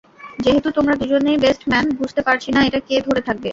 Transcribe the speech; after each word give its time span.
যেহেতু 0.39 0.69
তোমরা 0.71 0.93
দুজনেই 0.95 1.37
বেস্টম্যান, 1.37 1.85
বুঝতে 1.99 2.21
পারছি 2.21 2.49
না 2.51 2.59
এটা 2.63 2.79
কে 2.87 2.95
ধরে 3.07 3.21
থাকবে। 3.27 3.49